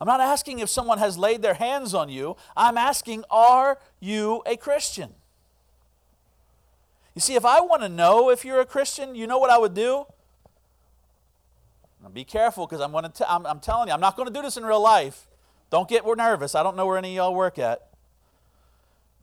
[0.00, 2.36] I'm not asking if someone has laid their hands on you.
[2.56, 5.14] I'm asking, are you a Christian?
[7.14, 9.58] You see, if I want to know if you're a Christian, you know what I
[9.58, 10.06] would do?
[12.02, 14.32] Now be careful because I'm, going to I'm, I'm telling you, I'm not going to
[14.32, 15.26] do this in real life.
[15.70, 16.54] Don't get nervous.
[16.54, 17.88] I don't know where any of y'all work at.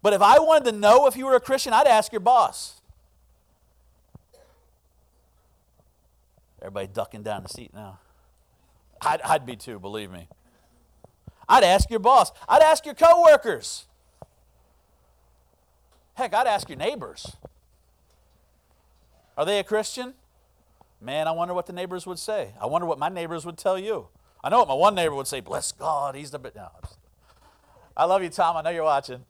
[0.02, 2.82] But if I wanted to know if you were a Christian, I'd ask your boss.
[6.62, 8.00] Everybody ducking down the seat now.
[9.02, 10.28] I'd, I'd be too, believe me.
[11.50, 12.32] I'd ask your boss.
[12.48, 13.86] I'd ask your coworkers.
[16.16, 17.36] Heck, I'd ask your neighbors.
[19.38, 20.14] Are they a Christian?
[21.00, 22.54] Man, I wonder what the neighbors would say.
[22.60, 24.08] I wonder what my neighbors would tell you.
[24.44, 26.40] I know what my one neighbor would say, bless God, he's the.
[26.56, 26.70] No.
[27.96, 28.58] I love you, Tom.
[28.58, 29.26] I know you're watching.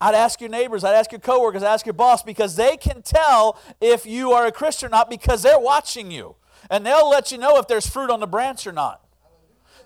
[0.00, 3.02] I'd ask your neighbors, I'd ask your coworkers, I'd ask your boss because they can
[3.02, 6.34] tell if you are a Christian or not because they're watching you.
[6.68, 9.01] And they'll let you know if there's fruit on the branch or not.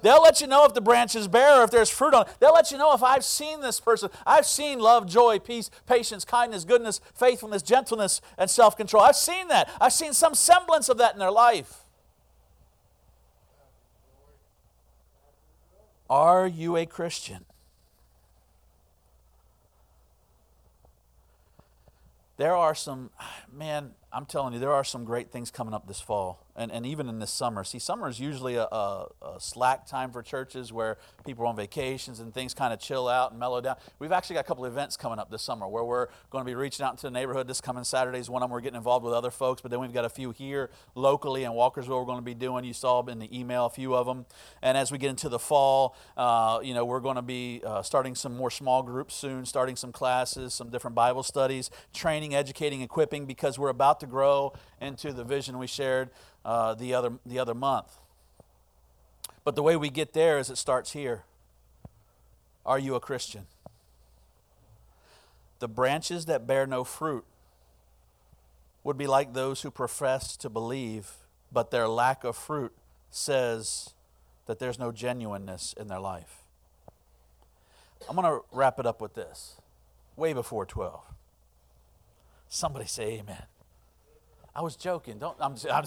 [0.03, 2.29] They'll let you know if the branch is bare or if there's fruit on it.
[2.41, 4.11] They'll let you know if I've seen this person.
[4.27, 9.03] I've seen love, joy, peace, patience, kindness, goodness, faithfulness, gentleness, and self control.
[9.03, 9.71] I've seen that.
[9.81, 11.85] I've seen some semblance of that in their life.
[16.09, 17.45] Are you a Christian?
[22.37, 23.11] There are some,
[23.53, 26.87] man, I'm telling you, there are some great things coming up this fall and, and
[26.87, 27.63] even in this summer.
[27.65, 31.57] See, summer is usually a, a, a slack time for churches where people are on
[31.57, 33.77] vacations and things kind of chill out and mellow down.
[33.99, 36.55] We've actually got a couple events coming up this summer where we're going to be
[36.55, 37.47] reaching out into the neighborhood.
[37.47, 38.55] This coming Saturday is one of them.
[38.55, 41.53] We're getting involved with other folks, but then we've got a few here locally in
[41.53, 42.65] Walkersville we're going to be doing.
[42.65, 44.27] You saw in the email a few of them.
[44.63, 47.83] And as we get into the fall, uh, you know, we're going to be uh,
[47.83, 52.81] starting some more small groups soon, starting some classes, some different Bible studies, training, educating,
[52.81, 56.11] equipping because we're about to grow into the vision we shared
[56.47, 57.99] uh, the, other, the other month.
[59.45, 61.25] But the way we get there is it starts here.
[62.65, 63.47] Are you a Christian?
[65.59, 67.25] The branches that bear no fruit
[68.85, 71.11] would be like those who profess to believe,
[71.51, 72.73] but their lack of fruit
[73.11, 73.91] says
[74.47, 76.43] that there's no genuineness in their life.
[78.09, 79.57] I'm going to wrap it up with this
[80.15, 81.03] way before 12.
[82.49, 83.43] Somebody say amen.
[84.57, 85.19] I was joking.
[85.19, 85.85] Don't I'm I'm,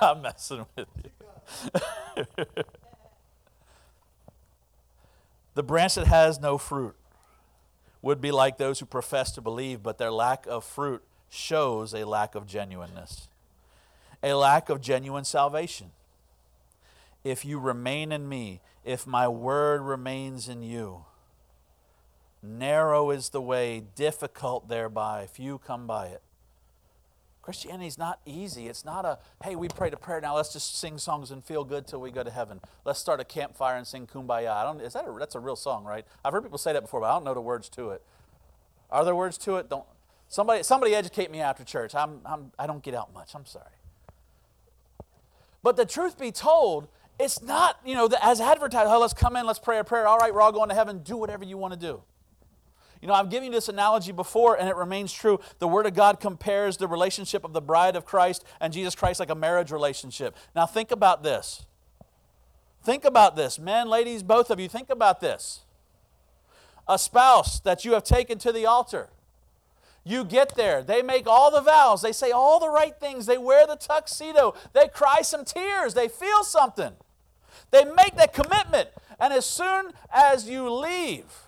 [0.00, 2.44] I'm messing with you.
[5.54, 6.96] the branch that has no fruit
[8.00, 12.04] would be like those who profess to believe, but their lack of fruit shows a
[12.04, 13.28] lack of genuineness,
[14.22, 15.90] a lack of genuine salvation.
[17.24, 21.04] If you remain in me, if my word remains in you,
[22.42, 26.22] narrow is the way, difficult thereby, few come by it.
[27.46, 28.66] Christianity is not easy.
[28.66, 31.62] It's not a, hey, we prayed a prayer, now let's just sing songs and feel
[31.62, 32.58] good till we go to heaven.
[32.84, 34.50] Let's start a campfire and sing kumbaya.
[34.50, 36.04] I don't, is that a, that's a real song, right?
[36.24, 38.02] I've heard people say that before, but I don't know the words to it.
[38.90, 39.70] Are there words to it?
[39.70, 39.84] Don't,
[40.26, 41.94] somebody, somebody educate me after church.
[41.94, 43.36] I'm, I'm, I don't get out much.
[43.36, 43.64] I'm sorry.
[45.62, 46.88] But the truth be told,
[47.20, 50.08] it's not, you know, as advertised, oh, let's come in, let's pray a prayer.
[50.08, 51.04] All right, we're all going to heaven.
[51.04, 52.02] Do whatever you want to do.
[53.00, 55.40] You know, I've given you this analogy before, and it remains true.
[55.58, 59.20] The Word of God compares the relationship of the bride of Christ and Jesus Christ
[59.20, 60.36] like a marriage relationship.
[60.54, 61.66] Now, think about this.
[62.82, 63.58] Think about this.
[63.58, 65.60] Men, ladies, both of you, think about this.
[66.88, 69.08] A spouse that you have taken to the altar.
[70.04, 73.38] You get there, they make all the vows, they say all the right things, they
[73.38, 76.92] wear the tuxedo, they cry some tears, they feel something.
[77.72, 81.45] They make that commitment, and as soon as you leave,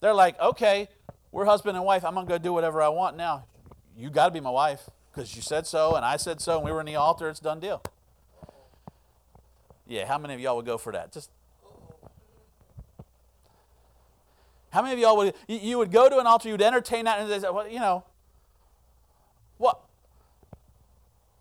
[0.00, 0.88] they're like, okay,
[1.32, 2.04] we're husband and wife.
[2.04, 3.44] I'm going to go do whatever I want now.
[3.96, 6.64] You got to be my wife because you said so and I said so and
[6.64, 7.28] we were in the altar.
[7.28, 7.82] It's done deal.
[9.86, 11.12] Yeah, how many of y'all would go for that?
[11.12, 11.30] Just
[14.70, 17.30] how many of y'all would you would go to an altar, you'd entertain that, and
[17.30, 18.04] they say, well, you know,
[19.56, 19.80] what?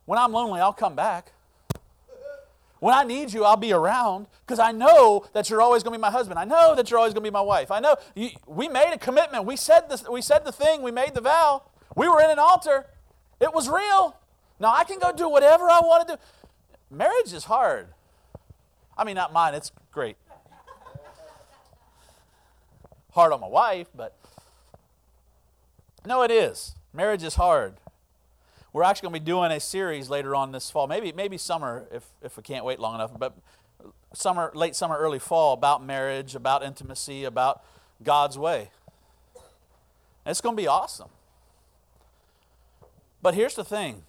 [0.05, 1.34] When I'm lonely, I'll come back.
[2.80, 5.97] When I need you, I'll be around because I know that you're always going to
[5.97, 6.39] be my husband.
[6.39, 7.71] I know that you're always going to be my wife.
[7.71, 9.45] I know you, we made a commitment.
[9.45, 10.84] We said, this, we said the thing.
[10.84, 11.63] We made the vow.
[11.95, 12.86] We were in an altar.
[13.39, 14.15] It was real.
[14.59, 16.21] Now I can go do whatever I want to do.
[16.95, 17.88] Marriage is hard.
[18.97, 19.53] I mean, not mine.
[19.53, 20.17] It's great.
[23.11, 24.15] Hard on my wife, but
[26.05, 26.75] no, it is.
[26.93, 27.75] Marriage is hard.
[28.78, 31.88] We're actually going to be doing a series later on this fall, maybe maybe summer
[31.91, 33.36] if if we can't wait long enough, but
[34.13, 37.63] summer, late summer, early fall about marriage, about intimacy, about
[38.03, 38.69] God's way.
[39.34, 41.09] And it's going to be awesome.
[43.19, 44.03] But here's the thing.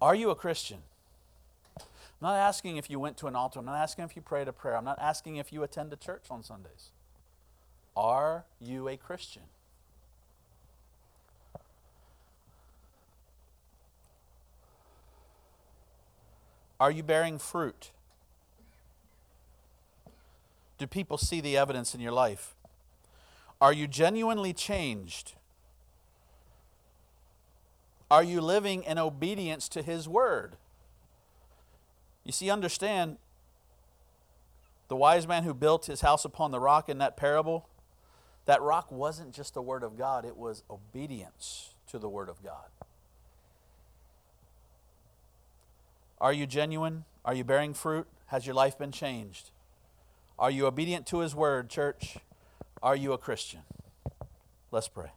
[0.00, 0.78] Are you a Christian?
[1.76, 1.84] I'm
[2.20, 3.58] not asking if you went to an altar.
[3.58, 4.76] I'm not asking if you prayed a prayer.
[4.76, 6.92] I'm not asking if you attend a church on Sundays.
[7.96, 9.42] Are you a Christian?
[16.82, 17.92] Are you bearing fruit?
[20.78, 22.56] Do people see the evidence in your life?
[23.60, 25.34] Are you genuinely changed?
[28.10, 30.56] Are you living in obedience to His Word?
[32.24, 33.18] You see, understand
[34.88, 37.68] the wise man who built his house upon the rock in that parable,
[38.46, 42.42] that rock wasn't just the Word of God, it was obedience to the Word of
[42.42, 42.66] God.
[46.22, 47.04] Are you genuine?
[47.24, 48.06] Are you bearing fruit?
[48.26, 49.50] Has your life been changed?
[50.38, 52.16] Are you obedient to His word, church?
[52.80, 53.62] Are you a Christian?
[54.70, 55.10] Let's pray.